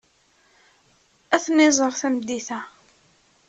[1.35, 2.59] Ad ten-iẓer tameddit-a.